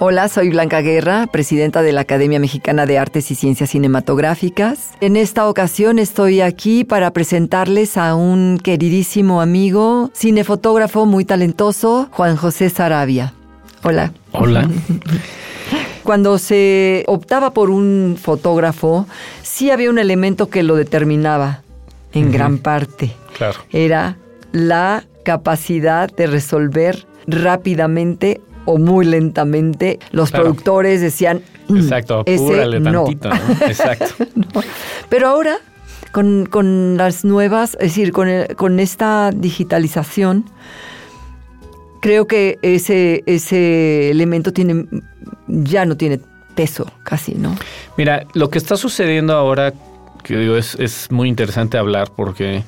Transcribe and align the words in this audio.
Hola, 0.00 0.28
soy 0.28 0.50
Blanca 0.50 0.80
Guerra, 0.80 1.26
presidenta 1.26 1.82
de 1.82 1.90
la 1.90 2.02
Academia 2.02 2.38
Mexicana 2.38 2.86
de 2.86 2.98
Artes 2.98 3.32
y 3.32 3.34
Ciencias 3.34 3.70
Cinematográficas. 3.70 4.90
En 5.00 5.16
esta 5.16 5.48
ocasión 5.48 5.98
estoy 5.98 6.40
aquí 6.40 6.84
para 6.84 7.10
presentarles 7.12 7.96
a 7.96 8.14
un 8.14 8.60
queridísimo 8.62 9.40
amigo, 9.40 10.12
cinefotógrafo 10.14 11.04
muy 11.04 11.24
talentoso, 11.24 12.08
Juan 12.12 12.36
José 12.36 12.70
Sarabia. 12.70 13.34
Hola. 13.82 14.12
Hola. 14.30 14.70
Cuando 16.04 16.38
se 16.38 17.02
optaba 17.08 17.52
por 17.52 17.68
un 17.68 18.16
fotógrafo, 18.22 19.08
sí 19.42 19.72
había 19.72 19.90
un 19.90 19.98
elemento 19.98 20.48
que 20.48 20.62
lo 20.62 20.76
determinaba 20.76 21.62
en 22.12 22.30
gran 22.30 22.58
parte. 22.58 23.16
Claro. 23.36 23.58
Era 23.72 24.16
la 24.52 25.02
capacidad 25.24 26.08
de 26.08 26.28
resolver 26.28 27.04
rápidamente 27.26 28.40
o 28.68 28.78
muy 28.78 29.04
lentamente. 29.06 29.98
Los 30.12 30.30
Claro. 30.30 30.44
productores 30.44 31.00
decían, 31.00 31.40
"Mm, 31.68 31.76
Exacto, 31.78 32.22
ese 32.26 32.44
apúrale 32.44 32.80
no". 32.80 33.04
tantito, 33.04 33.28
¿no? 33.30 33.66
Exacto. 33.66 34.06
No. 34.34 34.60
Pero 35.08 35.28
ahora, 35.28 35.56
con, 36.12 36.46
con 36.46 36.96
las 36.96 37.24
nuevas, 37.24 37.74
es 37.80 37.88
decir, 37.90 38.12
con, 38.12 38.28
el- 38.28 38.54
con 38.56 38.78
esta 38.80 39.30
digitalización, 39.34 40.44
creo 42.00 42.26
que 42.26 42.58
ese, 42.62 43.22
ese 43.26 44.10
elemento 44.10 44.52
tiene 44.52 44.86
ya 45.48 45.84
no 45.86 45.96
tiene 45.96 46.20
peso 46.54 46.90
casi, 47.04 47.34
¿no? 47.34 47.56
Mira, 47.96 48.26
lo 48.34 48.50
que 48.50 48.58
está 48.58 48.76
sucediendo 48.76 49.34
ahora, 49.34 49.72
que 50.22 50.36
digo, 50.36 50.56
es, 50.56 50.74
es 50.74 51.10
muy 51.10 51.28
interesante 51.28 51.78
hablar 51.78 52.10
porque 52.14 52.62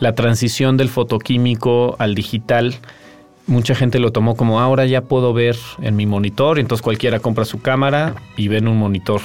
la 0.00 0.14
transición 0.14 0.76
del 0.76 0.88
fotoquímico 0.88 1.96
al 1.98 2.14
digital, 2.14 2.74
mucha 3.46 3.74
gente 3.74 3.98
lo 3.98 4.12
tomó 4.12 4.36
como 4.36 4.60
ahora 4.60 4.86
ya 4.86 5.02
puedo 5.02 5.32
ver 5.32 5.56
en 5.80 5.96
mi 5.96 6.06
monitor, 6.06 6.58
entonces 6.58 6.82
cualquiera 6.82 7.20
compra 7.20 7.44
su 7.44 7.60
cámara 7.60 8.14
y 8.36 8.48
ve 8.48 8.58
en 8.58 8.68
un 8.68 8.78
monitor. 8.78 9.20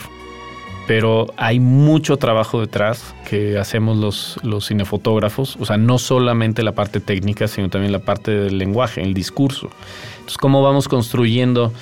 Pero 0.88 1.28
hay 1.36 1.60
mucho 1.60 2.16
trabajo 2.16 2.62
detrás 2.62 3.14
que 3.30 3.58
hacemos 3.58 3.98
los, 3.98 4.66
cinefotógrafos, 4.66 5.58
o 5.60 5.66
sea, 5.66 5.78
no 5.78 5.98
solamente 5.98 6.64
la 6.64 6.72
parte 6.72 7.02
técnica, 7.02 7.50
sino 7.50 7.70
también 7.70 7.92
la 7.92 8.00
parte 8.00 8.32
del 8.32 8.58
lenguaje, 8.58 9.02
el 9.02 9.14
discurso. 9.14 9.70
Entonces, 10.14 10.38
¿cómo 10.38 10.62
vamos 10.62 10.88
construyendo 10.88 11.74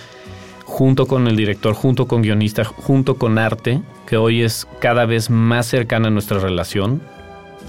junto 0.65 1.05
con 1.05 1.27
el 1.27 1.35
director, 1.35 1.73
junto 1.73 2.07
con 2.07 2.23
guionista, 2.23 2.63
junto 2.63 3.15
con 3.15 3.37
arte, 3.37 3.81
que 4.07 4.17
hoy 4.17 4.41
es 4.41 4.67
cada 4.79 5.05
vez 5.05 5.29
más 5.29 5.67
cercana 5.67 6.07
a 6.07 6.11
nuestra 6.11 6.39
relación. 6.39 7.01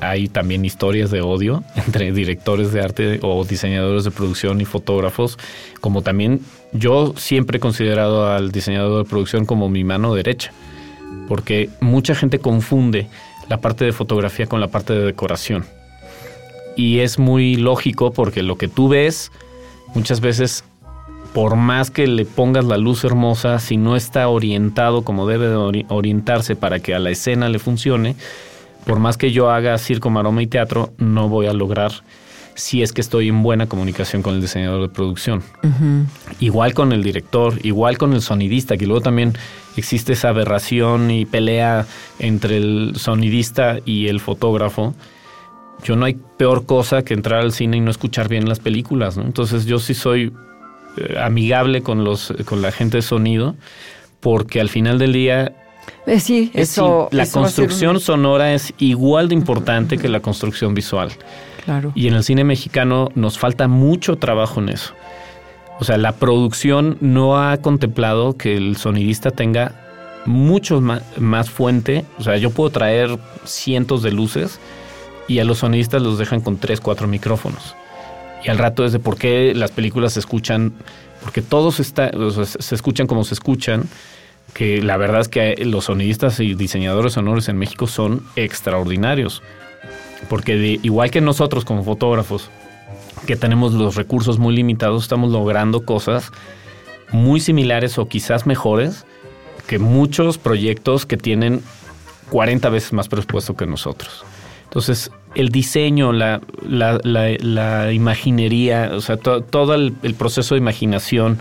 Hay 0.00 0.28
también 0.28 0.64
historias 0.64 1.10
de 1.10 1.20
odio 1.22 1.64
entre 1.76 2.12
directores 2.12 2.72
de 2.72 2.80
arte 2.80 3.18
o 3.22 3.44
diseñadores 3.44 4.04
de 4.04 4.10
producción 4.10 4.60
y 4.60 4.64
fotógrafos, 4.64 5.38
como 5.80 6.02
también 6.02 6.40
yo 6.72 7.14
siempre 7.16 7.56
he 7.56 7.60
considerado 7.60 8.30
al 8.30 8.52
diseñador 8.52 9.02
de 9.04 9.08
producción 9.08 9.46
como 9.46 9.68
mi 9.68 9.84
mano 9.84 10.14
derecha, 10.14 10.52
porque 11.28 11.70
mucha 11.80 12.14
gente 12.14 12.38
confunde 12.38 13.08
la 13.48 13.60
parte 13.60 13.84
de 13.84 13.92
fotografía 13.92 14.46
con 14.46 14.60
la 14.60 14.68
parte 14.68 14.92
de 14.92 15.04
decoración. 15.04 15.64
Y 16.76 16.98
es 16.98 17.18
muy 17.18 17.56
lógico 17.56 18.12
porque 18.12 18.42
lo 18.42 18.56
que 18.56 18.68
tú 18.68 18.88
ves 18.88 19.32
muchas 19.94 20.20
veces 20.20 20.62
por 21.32 21.56
más 21.56 21.90
que 21.90 22.06
le 22.06 22.24
pongas 22.24 22.64
la 22.64 22.76
luz 22.76 23.04
hermosa, 23.04 23.58
si 23.58 23.76
no 23.76 23.96
está 23.96 24.28
orientado 24.28 25.02
como 25.02 25.26
debe 25.26 25.48
de 25.48 25.56
ori- 25.56 25.86
orientarse 25.88 26.56
para 26.56 26.80
que 26.80 26.94
a 26.94 26.98
la 26.98 27.10
escena 27.10 27.48
le 27.48 27.58
funcione, 27.58 28.16
por 28.86 29.00
más 29.00 29.16
que 29.16 29.32
yo 29.32 29.50
haga 29.50 29.76
circo, 29.78 30.10
maroma 30.10 30.42
y 30.42 30.46
teatro, 30.46 30.94
no 30.96 31.28
voy 31.28 31.46
a 31.46 31.52
lograr 31.52 31.92
si 32.54 32.82
es 32.82 32.92
que 32.92 33.02
estoy 33.02 33.28
en 33.28 33.42
buena 33.42 33.66
comunicación 33.66 34.22
con 34.22 34.34
el 34.34 34.40
diseñador 34.40 34.80
de 34.80 34.88
producción. 34.88 35.42
Igual 36.40 36.72
con 36.72 36.92
el 36.92 37.02
director, 37.02 37.54
igual 37.64 37.98
con 37.98 38.14
el 38.14 38.22
sonidista, 38.22 38.76
que 38.76 38.86
luego 38.86 39.02
también 39.02 39.34
existe 39.76 40.14
esa 40.14 40.30
aberración 40.30 41.10
y 41.10 41.26
pelea 41.26 41.84
entre 42.18 42.56
el 42.56 42.94
sonidista 42.96 43.78
y 43.84 44.06
el 44.06 44.20
fotógrafo. 44.20 44.94
Yo 45.82 45.96
no 45.96 46.06
hay 46.06 46.16
peor 46.38 46.64
cosa 46.64 47.02
que 47.02 47.12
entrar 47.12 47.40
al 47.40 47.52
cine 47.52 47.76
y 47.76 47.80
no 47.80 47.90
escuchar 47.90 48.28
bien 48.28 48.48
las 48.48 48.60
películas, 48.60 49.18
¿no? 49.18 49.24
Entonces 49.24 49.66
yo 49.66 49.78
sí 49.78 49.92
soy 49.92 50.32
eh, 50.96 51.16
amigable 51.20 51.82
con 51.82 52.04
los 52.04 52.32
con 52.46 52.62
la 52.62 52.72
gente 52.72 52.98
de 52.98 53.02
sonido 53.02 53.54
porque 54.20 54.60
al 54.60 54.70
final 54.70 54.98
del 54.98 55.12
día 55.12 55.52
Eh, 56.06 56.20
sí, 56.20 56.50
es 56.54 56.70
eso. 56.72 57.08
la 57.10 57.24
eso 57.24 57.38
un- 57.38 57.44
construcción 57.44 58.00
sonora 58.00 58.54
es 58.54 58.72
igual 58.78 59.28
de 59.28 59.34
importante 59.34 59.98
que 59.98 60.08
la 60.08 60.20
construcción 60.20 60.74
visual. 60.74 61.10
Claro. 61.64 61.92
Y 61.94 62.06
en 62.06 62.14
el 62.14 62.22
cine 62.22 62.44
mexicano 62.44 63.08
nos 63.14 63.38
falta 63.38 63.66
mucho 63.66 64.16
trabajo 64.16 64.60
en 64.60 64.68
eso. 64.68 64.92
O 65.80 65.84
sea, 65.84 65.98
la 65.98 66.12
producción 66.12 66.96
no 67.00 67.38
ha 67.42 67.56
contemplado 67.58 68.36
que 68.36 68.56
el 68.56 68.76
sonidista 68.76 69.30
tenga 69.30 69.72
mucho 70.24 70.80
más 70.80 71.50
fuente. 71.50 72.04
O 72.18 72.22
sea, 72.22 72.36
yo 72.36 72.50
puedo 72.50 72.70
traer 72.70 73.18
cientos 73.44 74.02
de 74.02 74.10
luces 74.12 74.58
y 75.28 75.40
a 75.40 75.44
los 75.44 75.58
sonidistas 75.58 76.00
los 76.02 76.18
dejan 76.18 76.40
con 76.40 76.56
tres, 76.56 76.80
cuatro 76.80 77.08
micrófonos. 77.08 77.74
Y 78.44 78.48
al 78.48 78.58
rato 78.58 78.84
es 78.84 78.92
de 78.92 79.00
por 79.00 79.18
qué 79.18 79.52
las 79.54 79.72
películas 79.72 80.12
se 80.14 80.20
escuchan, 80.20 80.72
porque 81.22 81.42
todos 81.42 81.80
está, 81.80 82.10
o 82.16 82.30
sea, 82.30 82.44
se 82.46 82.74
escuchan 82.74 83.06
como 83.08 83.24
se 83.24 83.34
escuchan, 83.34 83.84
que 84.56 84.80
la 84.80 84.96
verdad 84.96 85.20
es 85.20 85.28
que 85.28 85.54
los 85.66 85.84
sonidistas 85.84 86.40
y 86.40 86.54
diseñadores 86.54 87.12
sonoros 87.12 87.50
en 87.50 87.58
México 87.58 87.86
son 87.86 88.22
extraordinarios. 88.36 89.42
Porque 90.30 90.56
de- 90.56 90.80
igual 90.82 91.10
que 91.10 91.20
nosotros 91.20 91.66
como 91.66 91.84
fotógrafos, 91.84 92.48
que 93.26 93.36
tenemos 93.36 93.74
los 93.74 93.96
recursos 93.96 94.38
muy 94.38 94.56
limitados, 94.56 95.02
estamos 95.02 95.30
logrando 95.30 95.84
cosas 95.84 96.32
muy 97.12 97.40
similares 97.40 97.98
o 97.98 98.08
quizás 98.08 98.46
mejores 98.46 99.04
que 99.66 99.78
muchos 99.78 100.38
proyectos 100.38 101.04
que 101.04 101.16
tienen 101.18 101.60
40 102.30 102.70
veces 102.70 102.92
más 102.94 103.08
presupuesto 103.08 103.56
que 103.56 103.66
nosotros. 103.66 104.24
Entonces, 104.64 105.10
el 105.34 105.50
diseño, 105.50 106.12
la, 106.12 106.40
la, 106.66 106.98
la- 107.04 107.36
la 107.40 107.92
imaginería, 107.92 108.92
o 108.94 109.00
sea, 109.02 109.18
to- 109.18 109.42
todo 109.42 109.74
el, 109.74 109.94
el 110.02 110.14
proceso 110.14 110.54
de 110.54 110.60
imaginación, 110.60 111.38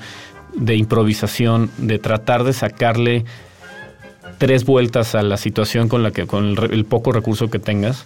de 0.56 0.76
improvisación, 0.76 1.70
de 1.78 2.00
tratar 2.00 2.44
de 2.44 2.54
sacarle 2.54 3.26
tres 4.38 4.66
vueltas 4.66 5.16
a 5.16 5.24
la 5.24 5.38
situación 5.38 5.88
con 5.90 6.04
la 6.04 6.12
que, 6.12 6.26
con 6.28 6.56
el, 6.72 6.86
poco 6.86 7.12
recurso 7.12 7.50
que 7.50 7.60
tengas, 7.60 8.06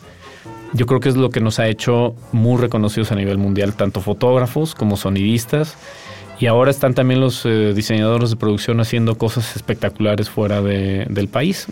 yo 0.73 0.85
creo 0.85 0.99
que 0.99 1.09
es 1.09 1.15
lo 1.17 1.29
que 1.31 1.39
nos 1.41 1.59
ha 1.59 1.67
hecho 1.67 2.15
muy 2.31 2.59
reconocidos 2.61 3.11
a 3.11 3.15
nivel 3.15 3.37
mundial, 3.39 3.73
tanto 3.73 4.01
fotógrafos 4.01 4.75
como 4.75 4.97
sonidistas. 4.97 5.75
Y 6.39 6.45
ahora 6.45 6.71
están 6.71 6.93
también 6.93 7.19
los 7.19 7.45
eh, 7.45 7.73
diseñadores 7.73 8.29
de 8.29 8.35
producción 8.37 8.79
haciendo 8.79 9.17
cosas 9.17 9.55
espectaculares 9.55 10.29
fuera 10.29 10.61
de- 10.61 11.05
del 11.09 11.27
país. 11.27 11.67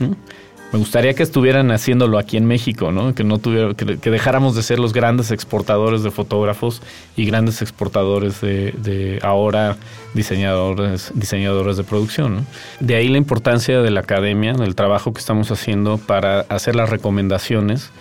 Me 0.74 0.80
gustaría 0.80 1.14
que 1.14 1.24
estuvieran 1.24 1.72
haciéndolo 1.72 2.18
aquí 2.18 2.36
en 2.36 2.46
México, 2.46 2.92
¿no? 2.92 3.16
Que 3.16 3.24
no 3.24 3.38
tuviera, 3.38 3.74
que, 3.74 3.98
que 4.00 4.12
dejáramos 4.12 4.54
de 4.54 4.64
ser 4.64 4.80
los 4.80 4.92
grandes 4.92 5.31
exportadores 5.31 6.04
de 6.04 6.12
fotógrafos 6.12 6.81
y 7.16 7.25
grandes 7.25 7.62
exportadores 7.62 8.42
de, 8.42 8.74
de 8.74 9.19
ahora 9.24 9.78
diseñadores, 10.14 11.12
diseñadores 11.16 11.78
de 11.78 11.84
producción. 11.86 12.38
¿no? 12.38 12.46
De 12.81 12.96
ahí 12.96 13.08
la 13.08 13.18
importancia 13.18 13.81
de 13.81 13.92
la 13.92 14.02
academia, 14.02 14.54
del 14.54 14.75
trabajo 14.75 15.14
que 15.14 15.19
estamos 15.19 15.52
haciendo 15.52 15.98
para 15.98 16.42
hacer 16.42 16.75
las 16.75 16.90
recomendaciones. 16.90 17.92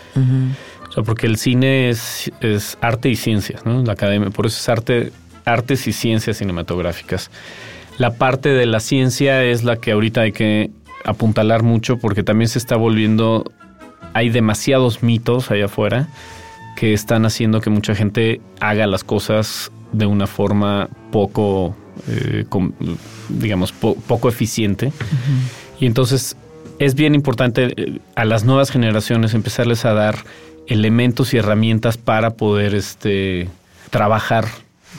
O 0.88 0.92
sea, 0.92 1.02
porque 1.04 1.26
el 1.26 1.36
cine 1.36 1.90
es, 1.90 2.32
es 2.40 2.78
arte 2.80 3.08
y 3.10 3.16
ciencias, 3.16 3.64
¿no? 3.66 3.82
La 3.82 3.92
academia, 3.92 4.30
por 4.30 4.46
eso 4.46 4.58
es 4.58 4.68
arte, 4.68 5.12
artes 5.44 5.86
y 5.86 5.92
ciencias 5.92 6.38
cinematográficas. 6.38 7.30
La 7.98 8.14
parte 8.14 8.50
de 8.50 8.66
la 8.66 8.80
ciencia 8.80 9.44
es 9.44 9.62
la 9.62 9.76
que 9.76 9.92
ahorita 9.92 10.22
hay 10.22 10.32
que 10.32 10.70
apuntalar 11.06 11.62
mucho 11.62 11.98
porque 11.98 12.22
también 12.22 12.48
se 12.48 12.58
está 12.58 12.76
volviendo 12.76 13.44
hay 14.16 14.30
demasiados 14.30 15.02
mitos 15.02 15.50
allá 15.50 15.66
afuera 15.66 16.08
que 16.76 16.92
están 16.92 17.26
haciendo 17.26 17.60
que 17.60 17.70
mucha 17.70 17.94
gente 17.94 18.40
haga 18.60 18.86
las 18.86 19.04
cosas 19.04 19.70
de 19.92 20.06
una 20.06 20.26
forma 20.26 20.88
poco, 21.10 21.76
eh, 22.08 22.44
digamos, 23.28 23.72
poco 23.72 24.28
eficiente. 24.28 24.92
Y 25.80 25.86
entonces 25.86 26.36
es 26.78 26.94
bien 26.94 27.14
importante 27.14 27.72
eh, 27.76 27.98
a 28.14 28.24
las 28.24 28.44
nuevas 28.44 28.70
generaciones 28.70 29.34
empezarles 29.34 29.84
a 29.84 29.92
dar 29.92 30.16
elementos 30.66 31.34
y 31.34 31.38
herramientas 31.38 31.96
para 31.96 32.30
poder 32.30 32.74
este, 32.74 33.48
trabajar 33.90 34.46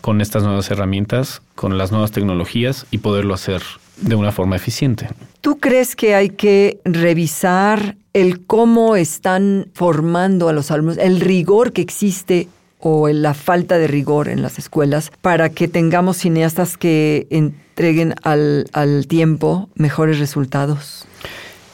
con 0.02 0.22
estas 0.22 0.44
nuevas 0.44 0.70
herramientas, 0.72 1.42
con 1.56 1.78
las 1.78 1.92
nuevas 1.92 2.12
tecnologías 2.12 2.86
y 2.92 3.00
poderlo 3.00 3.34
hacer 3.34 3.62
de 3.98 4.16
una 4.16 4.32
forma 4.32 4.56
eficiente. 4.56 5.10
¿Tú 5.42 5.60
crees 5.60 5.96
que 5.96 6.16
hay 6.16 6.30
que 6.30 6.80
revisar 6.86 7.96
el 8.14 8.46
cómo 8.46 8.96
están 8.96 9.68
formando 9.74 10.50
a 10.50 10.54
los 10.54 10.72
alumnos, 10.72 10.98
el 10.98 11.20
rigor 11.20 11.74
que 11.74 11.82
existe 11.82 12.48
o 12.80 13.10
la 13.10 13.34
falta 13.34 13.78
de 13.78 13.88
rigor 13.88 14.30
en 14.30 14.42
las 14.42 14.60
escuelas 14.60 15.12
para 15.22 15.50
que 15.50 15.68
tengamos 15.68 16.18
cineastas 16.18 16.78
que 16.78 17.28
entreguen 17.30 18.14
al, 18.24 19.06
tiempo 19.08 19.70
mejores 19.76 20.20
resultados? 20.20 21.06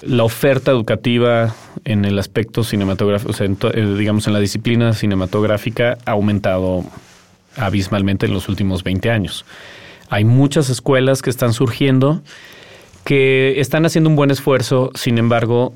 La 0.02 0.24
oferta 0.24 0.72
educativa 0.72 1.56
en 1.86 2.06
el 2.06 2.20
aspecto 2.20 2.64
cinematográfico, 2.64 3.32
o 3.32 3.34
sea, 3.34 3.48
eh, 3.48 3.96
digamos 3.98 4.28
en 4.28 4.34
la 4.34 4.40
disciplina 4.40 4.94
cinematográfica, 4.94 5.98
ha 6.06 6.12
aumentado 6.12 6.84
abismalmente 7.58 8.26
en 8.26 8.34
los 8.34 8.50
últimos 8.50 8.84
20 8.84 9.10
años. 9.10 9.46
Hay 10.10 10.26
muchas 10.26 10.70
escuelas 10.70 11.22
que 11.22 11.30
están 11.30 11.54
surgiendo 11.54 12.22
que 13.04 13.60
están 13.60 13.86
haciendo 13.86 14.10
un 14.10 14.16
buen 14.16 14.32
esfuerzo, 14.32 14.92
sin 14.96 15.18
embargo, 15.18 15.74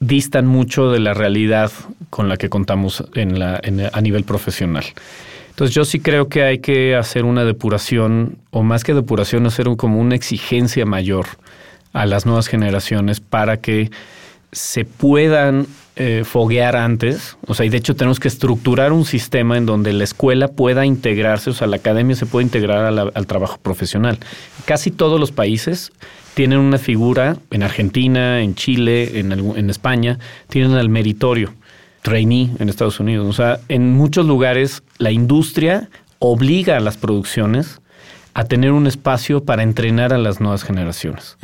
distan 0.00 0.46
mucho 0.46 0.90
de 0.90 0.98
la 0.98 1.14
realidad 1.14 1.70
con 2.10 2.28
la 2.28 2.36
que 2.36 2.48
contamos 2.48 3.02
a 3.02 4.00
nivel 4.00 4.24
profesional. 4.24 4.84
Entonces 5.50 5.74
yo 5.74 5.84
sí 5.84 6.00
creo 6.00 6.28
que 6.28 6.42
hay 6.42 6.58
que 6.58 6.96
hacer 6.96 7.24
una 7.24 7.44
depuración, 7.44 8.38
o 8.50 8.62
más 8.62 8.84
que 8.84 8.94
depuración, 8.94 9.46
hacer 9.46 9.68
como 9.76 10.00
una 10.00 10.14
exigencia 10.14 10.84
mayor 10.84 11.26
a 11.92 12.06
las 12.06 12.26
nuevas 12.26 12.48
generaciones 12.48 13.20
para 13.20 13.58
que 13.58 13.90
se 14.50 14.84
puedan 14.84 15.66
eh, 15.96 16.22
foguear 16.24 16.76
antes, 16.76 17.36
o 17.46 17.54
sea, 17.54 17.66
y 17.66 17.68
de 17.68 17.76
hecho 17.76 17.94
tenemos 17.94 18.18
que 18.18 18.28
estructurar 18.28 18.92
un 18.92 19.04
sistema 19.04 19.58
en 19.58 19.66
donde 19.66 19.92
la 19.92 20.04
escuela 20.04 20.48
pueda 20.48 20.86
integrarse, 20.86 21.50
o 21.50 21.52
sea, 21.52 21.66
la 21.66 21.76
academia 21.76 22.16
se 22.16 22.26
puede 22.26 22.44
integrar 22.44 22.98
al 23.14 23.26
trabajo 23.26 23.58
profesional. 23.58 24.18
Casi 24.64 24.90
todos 24.90 25.20
los 25.20 25.32
países 25.32 25.92
tienen 26.34 26.60
una 26.60 26.78
figura, 26.78 27.36
en 27.50 27.62
Argentina, 27.62 28.40
en 28.40 28.54
Chile, 28.54 29.18
en, 29.20 29.32
en 29.32 29.70
España, 29.70 30.18
tienen 30.48 30.72
al 30.72 30.88
meritorio, 30.88 31.52
trainee 32.00 32.50
en 32.58 32.68
Estados 32.68 32.98
Unidos. 32.98 33.28
O 33.28 33.32
sea, 33.34 33.60
en 33.68 33.92
muchos 33.92 34.26
lugares 34.26 34.82
la 34.98 35.10
industria 35.10 35.90
obliga 36.20 36.76
a 36.76 36.80
las 36.80 36.96
producciones 36.96 37.80
a 38.34 38.44
tener 38.44 38.72
un 38.72 38.86
espacio 38.86 39.44
para 39.44 39.62
entrenar 39.62 40.12
a 40.12 40.18
las 40.18 40.40
nuevas 40.40 40.62
generaciones. 40.62 41.36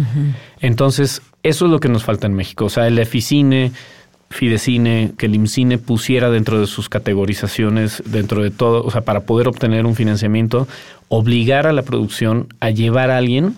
Entonces, 0.60 1.20
eso 1.42 1.66
es 1.66 1.70
lo 1.70 1.80
que 1.80 1.88
nos 1.88 2.04
falta 2.04 2.26
en 2.26 2.34
México. 2.34 2.64
O 2.64 2.70
sea, 2.70 2.86
el 2.86 2.98
Eficine, 2.98 3.72
Fidecine, 4.30 5.12
que 5.16 5.26
el 5.26 5.34
IMCINE 5.34 5.78
pusiera 5.78 6.30
dentro 6.30 6.60
de 6.60 6.66
sus 6.66 6.88
categorizaciones, 6.88 8.02
dentro 8.06 8.42
de 8.42 8.50
todo, 8.50 8.84
o 8.84 8.90
sea, 8.90 9.00
para 9.00 9.20
poder 9.20 9.48
obtener 9.48 9.86
un 9.86 9.94
financiamiento, 9.94 10.68
obligar 11.08 11.66
a 11.66 11.72
la 11.72 11.82
producción 11.82 12.48
a 12.60 12.70
llevar 12.70 13.10
a 13.10 13.16
alguien 13.16 13.54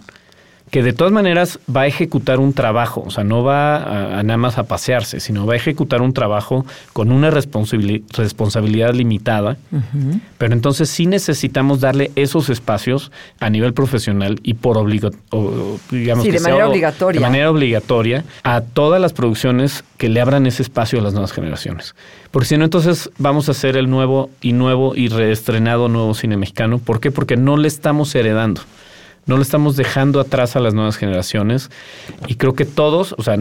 que 0.70 0.84
de 0.84 0.93
todas 0.93 1.12
maneras 1.12 1.58
va 1.75 1.82
a 1.82 1.87
ejecutar 1.87 2.38
un 2.38 2.52
trabajo, 2.52 3.02
o 3.05 3.11
sea, 3.11 3.25
no 3.25 3.43
va 3.43 4.19
a, 4.19 4.22
nada 4.22 4.37
más 4.37 4.56
a 4.56 4.64
pasearse, 4.64 5.19
sino 5.19 5.44
va 5.44 5.55
a 5.55 5.56
ejecutar 5.56 6.00
un 6.00 6.12
trabajo 6.12 6.64
con 6.93 7.11
una 7.11 7.31
responsabilidad 7.31 8.94
limitada, 8.94 9.56
pero 10.38 10.52
entonces 10.52 10.88
sí 10.88 11.06
necesitamos 11.06 11.81
darle 11.81 12.12
esos 12.14 12.50
espacios 12.50 13.11
a 13.40 13.50
nivel 13.50 13.75
profesional 13.75 14.38
y 14.44 14.55
por 14.55 14.78
obligo, 14.78 15.11
digamos 15.90 16.25
de 16.25 16.38
manera 16.38 16.69
obligatoria. 16.69 17.20
De 17.20 17.26
manera 17.26 17.50
obligatoria 17.50 18.25
a 18.44 18.61
todas 18.61 19.00
las 19.00 19.12
producciones 19.12 19.84
que 19.99 20.08
le 20.08 20.20
abran 20.20 20.46
ese 20.46 20.62
espacio 20.62 21.00
a 21.00 21.02
las 21.02 21.12
nuevas 21.12 21.32
generaciones. 21.32 21.96
Porque 22.31 22.46
si 22.46 22.56
no, 22.56 22.64
entonces 22.64 23.11
vamos 23.19 23.49
a 23.49 23.52
hacer 23.52 23.76
el 23.76 23.90
nuevo 23.90 24.31
y 24.40 24.52
nuevo 24.52 24.94
y 24.94 25.08
reestrenado 25.08 25.88
nuevo 25.88 26.14
cine 26.14 26.37
mexicano. 26.37 26.78
¿Por 26.78 27.00
qué? 27.00 27.11
Porque 27.11 27.37
no 27.37 27.56
le 27.56 27.66
estamos 27.66 28.14
heredando 28.14 28.61
no 29.30 29.36
lo 29.36 29.42
estamos 29.42 29.76
dejando 29.76 30.18
atrás 30.18 30.56
a 30.56 30.60
las 30.60 30.74
nuevas 30.74 30.96
generaciones 30.96 31.70
y 32.26 32.34
creo 32.34 32.54
que 32.54 32.64
todos, 32.64 33.14
o 33.16 33.22
sea, 33.22 33.38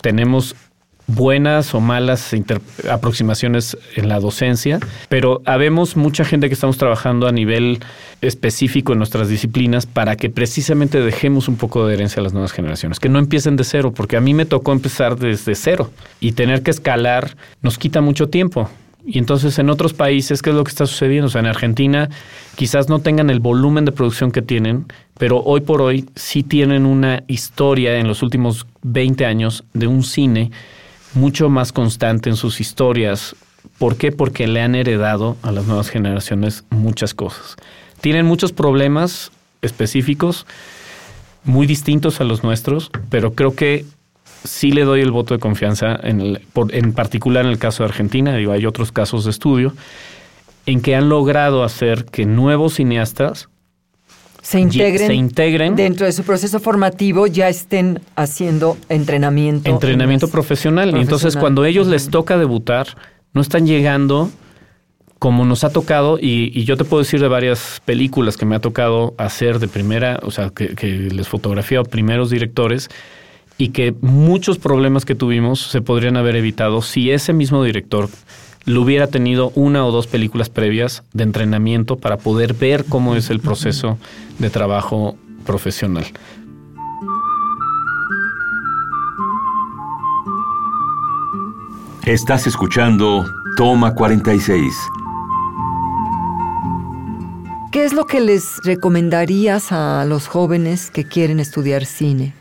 tenemos 0.00 0.56
buenas 1.06 1.74
o 1.74 1.80
malas 1.80 2.34
aproximaciones 2.90 3.76
en 3.96 4.08
la 4.08 4.18
docencia, 4.18 4.80
pero 5.10 5.42
habemos 5.44 5.94
mucha 5.94 6.24
gente 6.24 6.48
que 6.48 6.54
estamos 6.54 6.78
trabajando 6.78 7.26
a 7.26 7.32
nivel 7.32 7.80
específico 8.22 8.92
en 8.92 8.98
nuestras 8.98 9.28
disciplinas 9.28 9.84
para 9.84 10.16
que 10.16 10.30
precisamente 10.30 11.02
dejemos 11.02 11.48
un 11.48 11.56
poco 11.56 11.86
de 11.86 11.94
herencia 11.94 12.20
a 12.20 12.22
las 12.22 12.32
nuevas 12.32 12.52
generaciones, 12.52 12.98
que 12.98 13.10
no 13.10 13.18
empiecen 13.18 13.56
de 13.56 13.64
cero, 13.64 13.92
porque 13.94 14.16
a 14.16 14.22
mí 14.22 14.32
me 14.32 14.46
tocó 14.46 14.72
empezar 14.72 15.18
desde 15.18 15.54
cero 15.54 15.90
y 16.18 16.32
tener 16.32 16.62
que 16.62 16.70
escalar 16.70 17.36
nos 17.60 17.76
quita 17.76 18.00
mucho 18.00 18.30
tiempo. 18.30 18.70
Y 19.04 19.18
entonces 19.18 19.58
en 19.58 19.70
otros 19.70 19.92
países, 19.94 20.42
¿qué 20.42 20.50
es 20.50 20.56
lo 20.56 20.64
que 20.64 20.70
está 20.70 20.86
sucediendo? 20.86 21.26
O 21.26 21.30
sea, 21.30 21.40
en 21.40 21.46
Argentina 21.46 22.10
quizás 22.56 22.88
no 22.88 23.00
tengan 23.00 23.30
el 23.30 23.40
volumen 23.40 23.84
de 23.84 23.92
producción 23.92 24.30
que 24.30 24.42
tienen, 24.42 24.86
pero 25.18 25.42
hoy 25.42 25.60
por 25.60 25.82
hoy 25.82 26.08
sí 26.14 26.42
tienen 26.42 26.86
una 26.86 27.22
historia 27.26 27.96
en 27.96 28.08
los 28.08 28.22
últimos 28.22 28.66
20 28.82 29.24
años 29.24 29.64
de 29.72 29.86
un 29.86 30.02
cine 30.02 30.50
mucho 31.14 31.48
más 31.48 31.72
constante 31.72 32.30
en 32.30 32.36
sus 32.36 32.60
historias. 32.60 33.34
¿Por 33.78 33.96
qué? 33.96 34.12
Porque 34.12 34.46
le 34.46 34.60
han 34.60 34.74
heredado 34.74 35.36
a 35.42 35.52
las 35.52 35.66
nuevas 35.66 35.88
generaciones 35.88 36.64
muchas 36.70 37.14
cosas. 37.14 37.56
Tienen 38.00 38.26
muchos 38.26 38.52
problemas 38.52 39.32
específicos, 39.62 40.46
muy 41.44 41.66
distintos 41.66 42.20
a 42.20 42.24
los 42.24 42.42
nuestros, 42.42 42.90
pero 43.08 43.34
creo 43.34 43.54
que 43.54 43.84
sí 44.44 44.72
le 44.72 44.84
doy 44.84 45.00
el 45.00 45.10
voto 45.10 45.34
de 45.34 45.40
confianza, 45.40 45.98
en, 46.02 46.38
en 46.70 46.92
particular 46.92 47.44
en 47.44 47.50
el 47.52 47.58
caso 47.58 47.82
de 47.82 47.90
Argentina, 47.90 48.34
digo, 48.34 48.52
hay 48.52 48.66
otros 48.66 48.92
casos 48.92 49.24
de 49.24 49.30
estudio, 49.30 49.74
en 50.66 50.80
que 50.80 50.94
han 50.94 51.08
logrado 51.08 51.64
hacer 51.64 52.04
que 52.04 52.26
nuevos 52.26 52.74
cineastas 52.74 53.48
se 54.42 54.58
integren, 54.58 55.06
se 55.06 55.14
integren, 55.14 55.76
dentro 55.76 56.06
de 56.06 56.12
su 56.12 56.22
proceso 56.22 56.60
formativo, 56.60 57.26
ya 57.26 57.48
estén 57.48 58.00
haciendo 58.16 58.76
entrenamiento. 58.88 59.70
Entrenamiento 59.70 60.28
profesional. 60.28 60.96
Y 60.96 61.00
entonces 61.00 61.36
cuando 61.36 61.64
ellos 61.64 61.86
les 61.86 62.08
toca 62.08 62.38
debutar, 62.38 62.88
no 63.32 63.42
están 63.42 63.66
llegando 63.66 64.30
como 65.18 65.44
nos 65.44 65.64
ha 65.64 65.70
tocado, 65.70 66.18
y, 66.18 66.64
yo 66.64 66.78
te 66.78 66.84
puedo 66.84 67.02
decir 67.02 67.20
de 67.20 67.28
varias 67.28 67.82
películas 67.84 68.38
que 68.38 68.46
me 68.46 68.56
ha 68.56 68.60
tocado 68.60 69.14
hacer 69.18 69.58
de 69.58 69.68
primera, 69.68 70.18
o 70.22 70.30
sea, 70.30 70.48
que, 70.48 70.74
que 70.74 70.86
les 70.86 71.28
fotografía 71.28 71.80
a 71.80 71.84
primeros 71.84 72.30
directores, 72.30 72.88
y 73.60 73.68
que 73.68 73.94
muchos 74.00 74.58
problemas 74.58 75.04
que 75.04 75.14
tuvimos 75.14 75.60
se 75.60 75.82
podrían 75.82 76.16
haber 76.16 76.34
evitado 76.34 76.80
si 76.80 77.10
ese 77.10 77.34
mismo 77.34 77.62
director 77.62 78.08
lo 78.64 78.80
hubiera 78.80 79.06
tenido 79.06 79.52
una 79.54 79.84
o 79.84 79.92
dos 79.92 80.06
películas 80.06 80.48
previas 80.48 81.02
de 81.12 81.24
entrenamiento 81.24 81.96
para 81.96 82.16
poder 82.16 82.54
ver 82.54 82.86
cómo 82.86 83.16
es 83.16 83.28
el 83.28 83.38
proceso 83.40 83.98
de 84.38 84.48
trabajo 84.48 85.16
profesional. 85.44 86.06
Estás 92.06 92.46
escuchando 92.46 93.26
Toma 93.58 93.94
46. 93.94 94.72
¿Qué 97.72 97.84
es 97.84 97.92
lo 97.92 98.06
que 98.06 98.20
les 98.20 98.56
recomendarías 98.64 99.70
a 99.70 100.06
los 100.06 100.28
jóvenes 100.28 100.90
que 100.90 101.04
quieren 101.04 101.40
estudiar 101.40 101.84
cine? 101.84 102.39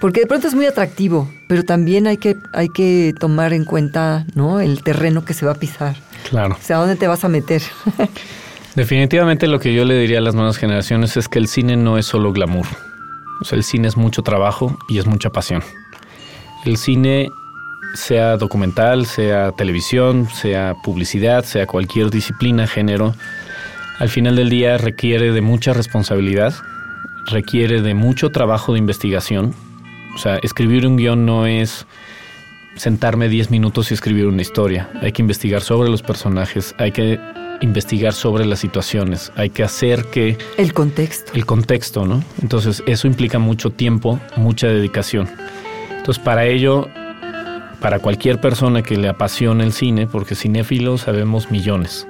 Porque 0.00 0.20
de 0.20 0.26
pronto 0.26 0.48
es 0.48 0.54
muy 0.54 0.66
atractivo, 0.66 1.30
pero 1.48 1.64
también 1.64 2.06
hay 2.06 2.18
que, 2.18 2.36
hay 2.52 2.68
que 2.68 3.14
tomar 3.18 3.52
en 3.52 3.64
cuenta 3.64 4.26
¿no? 4.34 4.60
el 4.60 4.82
terreno 4.82 5.24
que 5.24 5.34
se 5.34 5.46
va 5.46 5.52
a 5.52 5.56
pisar. 5.56 5.96
Claro. 6.28 6.56
O 6.60 6.62
sea, 6.62 6.78
¿dónde 6.78 6.96
te 6.96 7.06
vas 7.06 7.24
a 7.24 7.28
meter? 7.28 7.62
Definitivamente 8.74 9.46
lo 9.46 9.60
que 9.60 9.72
yo 9.72 9.84
le 9.84 9.98
diría 9.98 10.18
a 10.18 10.20
las 10.22 10.34
nuevas 10.34 10.56
generaciones 10.56 11.16
es 11.16 11.28
que 11.28 11.38
el 11.38 11.46
cine 11.46 11.76
no 11.76 11.96
es 11.96 12.06
solo 12.06 12.32
glamour. 12.32 12.66
O 13.40 13.44
sea, 13.44 13.56
el 13.56 13.64
cine 13.64 13.88
es 13.88 13.96
mucho 13.96 14.22
trabajo 14.22 14.76
y 14.88 14.98
es 14.98 15.06
mucha 15.06 15.30
pasión. 15.30 15.62
El 16.64 16.76
cine, 16.76 17.28
sea 17.94 18.36
documental, 18.36 19.06
sea 19.06 19.52
televisión, 19.52 20.28
sea 20.28 20.74
publicidad, 20.82 21.44
sea 21.44 21.66
cualquier 21.66 22.10
disciplina, 22.10 22.66
género, 22.66 23.14
al 23.98 24.08
final 24.08 24.34
del 24.34 24.50
día 24.50 24.76
requiere 24.76 25.30
de 25.30 25.40
mucha 25.40 25.72
responsabilidad, 25.72 26.52
requiere 27.26 27.80
de 27.80 27.94
mucho 27.94 28.30
trabajo 28.30 28.72
de 28.72 28.80
investigación, 28.80 29.54
o 30.14 30.18
sea, 30.18 30.36
escribir 30.42 30.86
un 30.86 30.96
guion 30.96 31.26
no 31.26 31.46
es 31.46 31.86
sentarme 32.76 33.28
10 33.28 33.50
minutos 33.50 33.90
y 33.90 33.94
escribir 33.94 34.26
una 34.26 34.42
historia. 34.42 34.90
Hay 35.00 35.12
que 35.12 35.22
investigar 35.22 35.62
sobre 35.62 35.88
los 35.90 36.02
personajes, 36.02 36.74
hay 36.78 36.92
que 36.92 37.18
investigar 37.60 38.12
sobre 38.12 38.44
las 38.44 38.58
situaciones, 38.58 39.32
hay 39.36 39.50
que 39.50 39.62
hacer 39.62 40.06
que... 40.06 40.36
El 40.56 40.72
contexto. 40.72 41.32
El 41.34 41.46
contexto, 41.46 42.04
¿no? 42.04 42.22
Entonces, 42.42 42.82
eso 42.86 43.06
implica 43.06 43.38
mucho 43.38 43.70
tiempo, 43.70 44.20
mucha 44.36 44.68
dedicación. 44.68 45.28
Entonces, 45.90 46.22
para 46.22 46.44
ello, 46.46 46.88
para 47.80 47.98
cualquier 47.98 48.40
persona 48.40 48.82
que 48.82 48.96
le 48.96 49.08
apasione 49.08 49.64
el 49.64 49.72
cine, 49.72 50.06
porque 50.06 50.34
cinéfilos 50.34 51.02
sabemos 51.02 51.50
millones, 51.50 52.06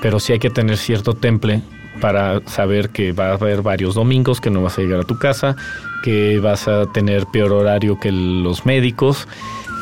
pero 0.00 0.20
sí 0.20 0.32
hay 0.32 0.38
que 0.38 0.50
tener 0.50 0.76
cierto 0.76 1.14
temple 1.14 1.62
para 2.00 2.40
saber 2.46 2.90
que 2.90 3.12
va 3.12 3.28
a 3.28 3.32
haber 3.34 3.62
varios 3.62 3.94
domingos 3.94 4.40
que 4.40 4.50
no 4.50 4.62
vas 4.62 4.78
a 4.78 4.82
llegar 4.82 5.00
a 5.00 5.04
tu 5.04 5.18
casa, 5.18 5.56
que 6.02 6.38
vas 6.38 6.68
a 6.68 6.86
tener 6.86 7.26
peor 7.26 7.52
horario 7.52 7.98
que 8.00 8.10
los 8.10 8.66
médicos, 8.66 9.28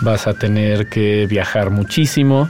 vas 0.02 0.26
a 0.26 0.34
tener 0.34 0.88
que 0.88 1.26
viajar 1.26 1.70
muchísimo. 1.70 2.48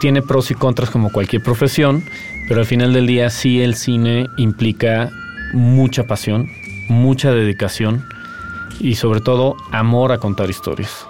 Tiene 0.00 0.22
pros 0.22 0.50
y 0.50 0.54
contras 0.54 0.90
como 0.90 1.12
cualquier 1.12 1.42
profesión, 1.42 2.02
pero 2.48 2.60
al 2.60 2.66
final 2.66 2.92
del 2.92 3.06
día 3.06 3.30
sí 3.30 3.62
el 3.62 3.74
cine 3.74 4.28
implica 4.36 5.10
mucha 5.52 6.04
pasión, 6.04 6.48
mucha 6.88 7.30
dedicación 7.30 8.04
y 8.80 8.96
sobre 8.96 9.20
todo 9.20 9.56
amor 9.70 10.12
a 10.12 10.18
contar 10.18 10.50
historias. 10.50 11.06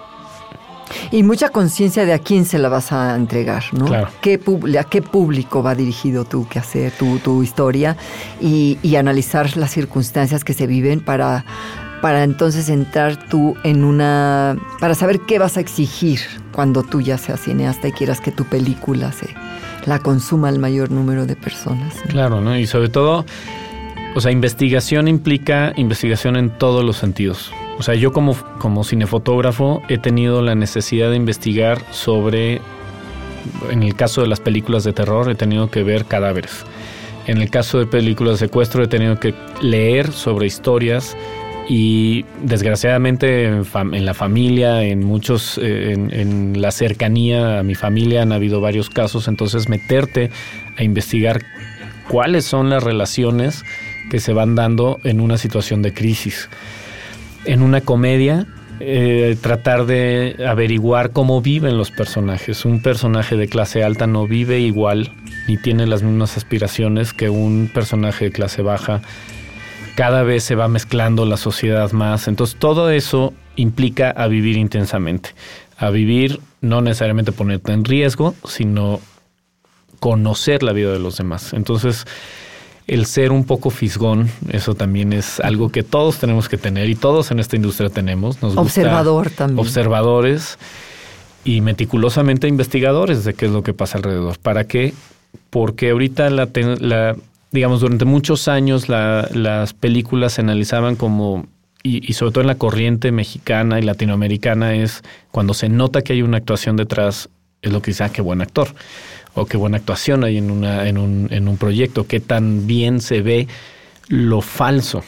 Y 1.12 1.22
mucha 1.22 1.50
conciencia 1.50 2.06
de 2.06 2.14
a 2.14 2.18
quién 2.18 2.46
se 2.46 2.58
la 2.58 2.70
vas 2.70 2.90
a 2.90 3.14
entregar, 3.14 3.64
¿no? 3.72 3.84
Claro. 3.84 4.08
¿Qué 4.22 4.40
¿A 4.80 4.84
qué 4.84 5.02
público 5.02 5.62
va 5.62 5.74
dirigido 5.74 6.24
tu 6.24 6.46
hacer 6.56 6.90
tu, 6.92 7.18
tu 7.18 7.42
historia? 7.42 7.98
Y, 8.40 8.78
y, 8.82 8.96
analizar 8.96 9.56
las 9.58 9.70
circunstancias 9.70 10.42
que 10.42 10.54
se 10.54 10.66
viven 10.66 11.00
para, 11.00 11.44
para 12.00 12.24
entonces 12.24 12.70
entrar 12.70 13.28
tú 13.28 13.56
en 13.62 13.84
una... 13.84 14.56
para 14.80 14.94
saber 14.94 15.20
qué 15.20 15.38
vas 15.38 15.58
a 15.58 15.60
exigir 15.60 16.20
cuando 16.50 16.82
tú 16.82 17.02
ya 17.02 17.18
seas 17.18 17.42
cineasta 17.42 17.88
y 17.88 17.92
quieras 17.92 18.20
que 18.20 18.32
tu 18.32 18.44
película 18.44 19.12
se 19.12 19.28
la 19.86 19.98
consuma 19.98 20.48
el 20.48 20.58
mayor 20.58 20.90
número 20.90 21.26
de 21.26 21.36
personas. 21.36 21.94
Claro, 22.08 22.40
¿no? 22.40 22.56
Y 22.56 22.66
sobre 22.66 22.88
todo, 22.88 23.26
o 24.14 24.20
sea, 24.20 24.30
investigación 24.30 25.08
implica 25.08 25.72
investigación 25.76 26.36
en 26.36 26.50
todos 26.50 26.84
los 26.84 26.96
sentidos. 26.96 27.52
O 27.78 27.82
sea, 27.82 27.94
yo 27.94 28.12
como, 28.12 28.36
como 28.58 28.84
cinefotógrafo 28.84 29.82
he 29.88 29.98
tenido 29.98 30.42
la 30.42 30.54
necesidad 30.54 31.10
de 31.10 31.16
investigar 31.16 31.82
sobre, 31.90 32.60
en 33.70 33.82
el 33.82 33.94
caso 33.96 34.20
de 34.20 34.28
las 34.28 34.40
películas 34.40 34.84
de 34.84 34.92
terror, 34.92 35.30
he 35.30 35.34
tenido 35.34 35.70
que 35.70 35.82
ver 35.82 36.04
cadáveres. 36.04 36.64
En 37.26 37.38
el 37.38 37.50
caso 37.50 37.78
de 37.78 37.86
películas 37.86 38.34
de 38.34 38.46
secuestro 38.46 38.82
he 38.82 38.88
tenido 38.88 39.18
que 39.18 39.34
leer 39.62 40.12
sobre 40.12 40.46
historias 40.46 41.16
y 41.68 42.24
desgraciadamente 42.42 43.46
en, 43.46 44.04
la 44.04 44.14
familia, 44.14 44.82
en 44.82 45.04
muchos, 45.04 45.56
eh, 45.58 45.92
en, 45.92 46.12
en, 46.12 46.60
la 46.60 46.72
cercanía 46.72 47.60
a 47.60 47.62
mi 47.62 47.76
familia 47.76 48.22
han 48.22 48.32
habido 48.32 48.60
varios 48.60 48.90
casos, 48.90 49.28
entonces 49.28 49.68
meterte 49.68 50.30
a 50.76 50.82
investigar 50.82 51.40
cuáles 52.08 52.44
son 52.44 52.68
las 52.68 52.82
relaciones 52.82 53.64
que 54.12 54.20
se 54.20 54.34
van 54.34 54.54
dando 54.54 55.00
en 55.04 55.22
una 55.22 55.38
situación 55.38 55.80
de 55.80 55.94
crisis 55.94 56.50
en 57.46 57.62
una 57.62 57.80
comedia 57.80 58.46
eh, 58.78 59.38
tratar 59.40 59.86
de 59.86 60.36
averiguar 60.46 61.12
cómo 61.12 61.40
viven 61.40 61.78
los 61.78 61.90
personajes. 61.90 62.66
Un 62.66 62.82
personaje 62.82 63.36
de 63.36 63.48
clase 63.48 63.82
alta 63.82 64.06
no 64.06 64.26
vive 64.26 64.60
igual 64.60 65.12
ni 65.48 65.56
tiene 65.56 65.86
las 65.86 66.02
mismas 66.02 66.36
aspiraciones 66.36 67.14
que 67.14 67.30
un 67.30 67.70
personaje 67.72 68.26
de 68.26 68.32
clase 68.32 68.60
baja. 68.60 69.00
Cada 69.94 70.24
vez 70.24 70.44
se 70.44 70.56
va 70.56 70.68
mezclando 70.68 71.24
la 71.24 71.38
sociedad 71.38 71.90
más. 71.92 72.28
Entonces 72.28 72.58
todo 72.58 72.90
eso 72.90 73.32
implica 73.56 74.10
a 74.10 74.26
vivir 74.26 74.58
intensamente. 74.58 75.30
A 75.78 75.88
vivir 75.88 76.40
no 76.60 76.82
necesariamente 76.82 77.32
ponerte 77.32 77.72
en 77.72 77.86
riesgo, 77.86 78.34
sino 78.46 79.00
conocer 80.00 80.62
la 80.62 80.74
vida 80.74 80.92
de 80.92 80.98
los 80.98 81.16
demás. 81.16 81.54
Entonces 81.54 82.04
el 82.86 83.06
ser 83.06 83.32
un 83.32 83.44
poco 83.44 83.70
fisgón, 83.70 84.28
eso 84.50 84.74
también 84.74 85.12
es 85.12 85.40
algo 85.40 85.70
que 85.70 85.82
todos 85.82 86.18
tenemos 86.18 86.48
que 86.48 86.58
tener 86.58 86.88
y 86.88 86.94
todos 86.94 87.30
en 87.30 87.38
esta 87.38 87.56
industria 87.56 87.90
tenemos. 87.90 88.42
Nos 88.42 88.56
Observador 88.56 89.30
también. 89.30 89.60
Observadores 89.60 90.58
y 91.44 91.60
meticulosamente 91.60 92.48
investigadores 92.48 93.24
de 93.24 93.34
qué 93.34 93.46
es 93.46 93.52
lo 93.52 93.62
que 93.62 93.72
pasa 93.72 93.98
alrededor. 93.98 94.38
¿Para 94.38 94.64
qué? 94.64 94.94
Porque 95.50 95.90
ahorita 95.90 96.30
la, 96.30 97.16
digamos, 97.50 97.80
durante 97.80 98.04
muchos 98.04 98.48
años 98.48 98.88
las 98.88 99.74
películas 99.74 100.34
se 100.34 100.40
analizaban 100.40 100.96
como, 100.96 101.46
y, 101.82 102.08
y, 102.08 102.14
sobre 102.14 102.32
todo 102.32 102.42
en 102.42 102.48
la 102.48 102.56
corriente 102.56 103.12
mexicana 103.12 103.78
y 103.78 103.82
latinoamericana, 103.82 104.74
es 104.74 105.02
cuando 105.30 105.54
se 105.54 105.68
nota 105.68 106.02
que 106.02 106.14
hay 106.14 106.22
una 106.22 106.38
actuación 106.38 106.76
detrás, 106.76 107.28
es 107.60 107.72
lo 107.72 107.80
que 107.80 107.92
dice, 107.92 108.04
ah, 108.04 108.10
qué 108.10 108.22
buen 108.22 108.40
actor 108.40 108.68
o 109.34 109.46
qué 109.46 109.56
buena 109.56 109.78
actuación 109.78 110.24
hay 110.24 110.38
en, 110.38 110.50
una, 110.50 110.88
en, 110.88 110.98
un, 110.98 111.28
en 111.30 111.48
un 111.48 111.56
proyecto, 111.56 112.06
qué 112.06 112.20
tan 112.20 112.66
bien 112.66 113.00
se 113.00 113.22
ve 113.22 113.48
lo 114.08 114.40
falso. 114.40 115.02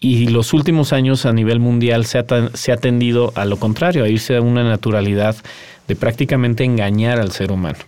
Y 0.00 0.28
los 0.28 0.54
últimos 0.54 0.92
años 0.92 1.26
a 1.26 1.32
nivel 1.32 1.60
mundial 1.60 2.06
se 2.06 2.18
ha, 2.18 2.24
se 2.54 2.72
ha 2.72 2.76
tendido 2.76 3.32
a 3.36 3.44
lo 3.44 3.58
contrario, 3.58 4.04
a 4.04 4.08
irse 4.08 4.36
a 4.36 4.40
una 4.40 4.64
naturalidad 4.64 5.36
de 5.86 5.96
prácticamente 5.96 6.64
engañar 6.64 7.20
al 7.20 7.32
ser 7.32 7.52
humano 7.52 7.78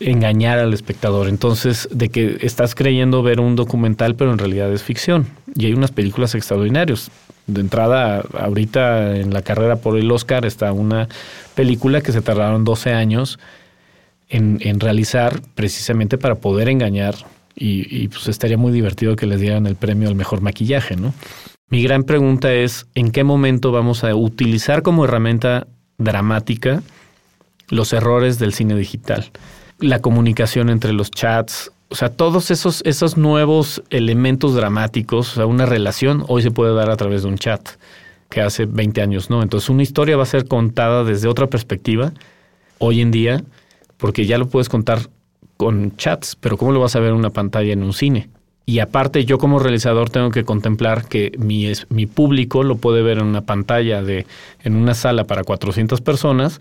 engañar 0.00 0.58
al 0.58 0.72
espectador. 0.74 1.28
Entonces, 1.28 1.88
de 1.90 2.08
que 2.08 2.38
estás 2.40 2.74
creyendo 2.74 3.22
ver 3.22 3.40
un 3.40 3.56
documental, 3.56 4.14
pero 4.14 4.32
en 4.32 4.38
realidad 4.38 4.72
es 4.72 4.82
ficción. 4.82 5.26
Y 5.54 5.66
hay 5.66 5.72
unas 5.72 5.92
películas 5.92 6.34
extraordinarias. 6.34 7.10
De 7.46 7.60
entrada, 7.60 8.24
ahorita 8.38 9.16
en 9.16 9.32
la 9.32 9.42
carrera 9.42 9.76
por 9.76 9.98
el 9.98 10.10
Oscar 10.10 10.46
está 10.46 10.72
una 10.72 11.08
película 11.54 12.00
que 12.00 12.12
se 12.12 12.22
tardaron 12.22 12.64
12 12.64 12.92
años 12.92 13.38
en, 14.28 14.80
realizar 14.80 15.40
precisamente 15.54 16.18
para 16.18 16.36
poder 16.36 16.68
engañar 16.68 17.14
y, 17.56 18.08
pues 18.08 18.26
estaría 18.28 18.56
muy 18.56 18.72
divertido 18.72 19.14
que 19.14 19.26
les 19.26 19.40
dieran 19.40 19.66
el 19.66 19.76
premio 19.76 20.08
al 20.08 20.16
mejor 20.16 20.40
maquillaje, 20.40 20.96
¿no? 20.96 21.14
Mi 21.70 21.82
gran 21.82 22.02
pregunta 22.02 22.52
es, 22.52 22.86
¿en 22.94 23.10
qué 23.10 23.24
momento 23.24 23.72
vamos 23.72 24.04
a 24.04 24.14
utilizar 24.14 24.82
como 24.82 25.04
herramienta 25.04 25.66
dramática 25.98 26.82
los 27.68 27.92
errores 27.92 28.38
del 28.38 28.52
cine 28.52 28.76
digital? 28.76 29.30
La 29.78 30.00
comunicación 30.00 30.68
entre 30.68 30.92
los 30.92 31.10
chats, 31.10 31.70
o 31.88 31.94
sea, 31.94 32.10
todos 32.10 32.50
esos, 32.50 32.82
esos 32.84 33.16
nuevos 33.16 33.82
elementos 33.90 34.54
dramáticos, 34.54 35.32
o 35.32 35.34
sea, 35.36 35.46
una 35.46 35.64
relación 35.64 36.24
hoy 36.28 36.42
se 36.42 36.50
puede 36.50 36.74
dar 36.74 36.90
a 36.90 36.96
través 36.96 37.22
de 37.22 37.28
un 37.28 37.38
chat, 37.38 37.68
que 38.30 38.40
hace 38.40 38.66
20 38.66 39.00
años 39.00 39.30
no. 39.30 39.42
Entonces, 39.42 39.70
una 39.70 39.82
historia 39.82 40.16
va 40.16 40.24
a 40.24 40.26
ser 40.26 40.48
contada 40.48 41.04
desde 41.04 41.28
otra 41.28 41.46
perspectiva 41.46 42.12
hoy 42.78 43.00
en 43.00 43.10
día 43.10 43.44
porque 44.04 44.26
ya 44.26 44.36
lo 44.36 44.50
puedes 44.50 44.68
contar 44.68 45.08
con 45.56 45.96
chats, 45.96 46.36
pero 46.36 46.58
¿cómo 46.58 46.72
lo 46.72 46.80
vas 46.80 46.94
a 46.94 47.00
ver 47.00 47.08
en 47.08 47.16
una 47.16 47.30
pantalla 47.30 47.72
en 47.72 47.82
un 47.82 47.94
cine? 47.94 48.28
Y 48.66 48.80
aparte 48.80 49.24
yo 49.24 49.38
como 49.38 49.58
realizador 49.58 50.10
tengo 50.10 50.28
que 50.28 50.44
contemplar 50.44 51.08
que 51.08 51.32
mi, 51.38 51.72
mi 51.88 52.04
público 52.04 52.64
lo 52.64 52.76
puede 52.76 53.00
ver 53.00 53.16
en 53.16 53.24
una 53.24 53.40
pantalla 53.40 54.02
de 54.02 54.26
en 54.62 54.76
una 54.76 54.92
sala 54.92 55.24
para 55.24 55.42
400 55.42 56.02
personas, 56.02 56.60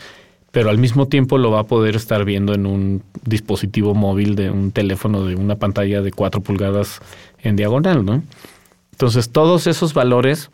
pero 0.53 0.69
al 0.69 0.77
mismo 0.77 1.09
tiempo 1.09 1.37
lo 1.37 1.51
va 1.51 1.59
a 1.59 1.63
poder 1.65 1.97
estar 1.97 2.23
viendo 2.23 2.53
en 2.53 2.65
un 2.65 3.03
dispositivo 3.25 3.93
móvil 3.93 4.35
de 4.35 4.49
un 4.49 4.71
teléfono 4.71 5.25
de 5.25 5.35
una 5.35 5.57
pantalla 5.57 6.01
de 6.01 6.13
4 6.13 6.39
pulgadas 6.39 7.01
en 7.39 7.57
diagonal, 7.57 8.05
¿no? 8.05 8.23
Entonces 8.93 9.31
todos 9.31 9.67
esos 9.67 9.93
valores 9.93 10.49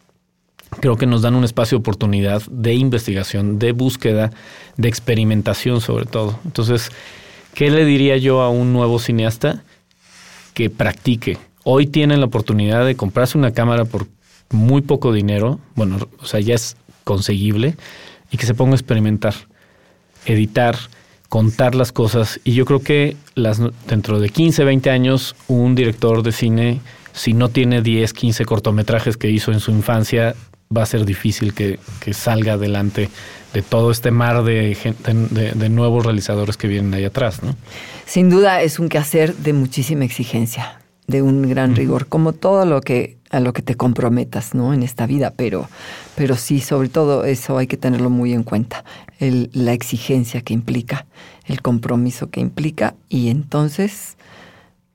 creo 0.79 0.97
que 0.97 1.05
nos 1.05 1.21
dan 1.21 1.35
un 1.35 1.43
espacio 1.43 1.77
de 1.77 1.81
oportunidad 1.81 2.41
de 2.49 2.73
investigación, 2.73 3.59
de 3.59 3.71
búsqueda, 3.71 4.31
de 4.77 4.87
experimentación 4.87 5.81
sobre 5.81 6.05
todo. 6.05 6.39
Entonces, 6.45 6.91
¿qué 7.53 7.69
le 7.69 7.85
diría 7.85 8.17
yo 8.17 8.41
a 8.41 8.49
un 8.49 8.73
nuevo 8.73 8.99
cineasta? 8.99 9.63
Que 10.53 10.69
practique. 10.69 11.37
Hoy 11.63 11.87
tienen 11.87 12.19
la 12.19 12.27
oportunidad 12.27 12.85
de 12.85 12.95
comprarse 12.95 13.37
una 13.37 13.51
cámara 13.51 13.85
por 13.85 14.07
muy 14.51 14.81
poco 14.81 15.13
dinero, 15.13 15.59
bueno, 15.75 15.97
o 16.19 16.25
sea, 16.25 16.39
ya 16.39 16.55
es 16.55 16.75
conseguible, 17.03 17.75
y 18.31 18.37
que 18.37 18.45
se 18.45 18.53
ponga 18.53 18.73
a 18.73 18.75
experimentar, 18.75 19.33
editar, 20.25 20.77
contar 21.27 21.75
las 21.75 21.91
cosas. 21.91 22.39
Y 22.43 22.53
yo 22.53 22.65
creo 22.65 22.81
que 22.81 23.15
las, 23.35 23.61
dentro 23.87 24.19
de 24.19 24.29
15, 24.29 24.63
20 24.63 24.89
años, 24.89 25.35
un 25.47 25.75
director 25.75 26.23
de 26.23 26.31
cine, 26.31 26.81
si 27.13 27.33
no 27.33 27.49
tiene 27.49 27.81
10, 27.81 28.13
15 28.13 28.45
cortometrajes 28.45 29.17
que 29.17 29.29
hizo 29.29 29.51
en 29.51 29.59
su 29.59 29.71
infancia, 29.71 30.35
va 30.75 30.83
a 30.83 30.85
ser 30.85 31.03
difícil 31.03 31.55
que, 31.55 31.79
salga 32.13 32.53
adelante 32.53 33.09
de 33.53 33.61
todo 33.63 33.89
este 33.89 34.11
mar 34.11 34.43
de, 34.43 34.77
de, 35.55 35.69
nuevos 35.69 36.05
realizadores 36.05 36.57
que 36.57 36.67
vienen 36.67 36.93
ahí 36.93 37.05
atrás, 37.05 37.41
¿no? 37.41 37.55
Sin 38.05 38.29
duda 38.29 38.61
es 38.61 38.77
un 38.77 38.87
quehacer 38.87 39.35
de 39.35 39.53
muchísima 39.53 40.05
exigencia, 40.05 40.79
de 41.07 41.23
un 41.23 41.49
gran 41.49 41.75
rigor, 41.75 42.05
como 42.05 42.33
todo 42.33 42.65
lo 42.65 42.81
que 42.81 43.17
a 43.31 43.39
lo 43.39 43.53
que 43.53 43.63
te 43.63 43.75
comprometas, 43.75 44.53
¿no? 44.53 44.71
En 44.71 44.83
esta 44.83 45.07
vida, 45.07 45.33
pero, 45.35 45.67
pero 46.15 46.35
sí, 46.35 46.59
sobre 46.61 46.89
todo 46.89 47.25
eso 47.25 47.57
hay 47.57 47.65
que 47.65 47.77
tenerlo 47.77 48.11
muy 48.11 48.33
en 48.33 48.43
cuenta, 48.43 48.85
el, 49.17 49.49
la 49.53 49.73
exigencia 49.73 50.41
que 50.41 50.53
implica, 50.53 51.07
el 51.45 51.63
compromiso 51.63 52.29
que 52.29 52.41
implica 52.41 52.93
y 53.07 53.29
entonces 53.29 54.17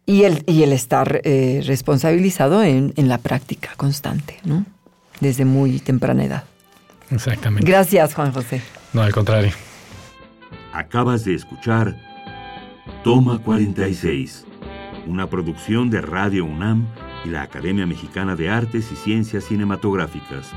y 0.07 0.23
el, 0.23 0.45
y 0.47 0.63
el 0.63 0.73
estar 0.73 1.21
eh, 1.25 1.63
responsabilizado 1.67 2.63
en, 2.63 2.93
en 2.95 3.09
la 3.09 3.19
práctica 3.19 3.71
constante, 3.77 4.39
¿no? 4.45 4.65
Desde 5.25 5.45
muy 5.45 5.81
temprana 5.81 6.25
edad. 6.25 6.45
Exactamente. 7.11 7.67
Gracias, 7.67 8.15
Juan 8.15 8.33
José. 8.33 8.63
No, 8.93 9.03
al 9.03 9.13
contrario. 9.13 9.53
Acabas 10.73 11.25
de 11.25 11.35
escuchar 11.35 11.97
Toma 13.03 13.39
46, 13.39 14.45
una 15.07 15.29
producción 15.29 15.91
de 15.91 16.01
Radio 16.01 16.45
UNAM 16.45 16.87
y 17.25 17.31
la 17.31 17.43
Academia 17.43 17.87
Mexicana 17.87 18.37
de 18.37 18.51
Artes 18.51 18.91
y 18.93 18.97
Ciencias 18.97 19.45
Cinematográficas. 19.45 20.51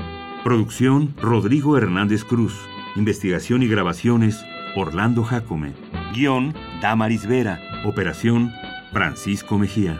Producción 0.44 1.14
Rodrigo 1.20 1.76
Hernández 1.76 2.24
Cruz. 2.24 2.54
Investigación 2.96 3.62
y 3.62 3.68
grabaciones, 3.68 4.44
Orlando 4.76 5.22
Jacome. 5.22 5.72
Guión, 6.12 6.54
Damaris 6.82 7.26
Vera. 7.26 7.60
Operación, 7.84 8.52
Francisco 8.92 9.58
Mejía. 9.58 9.98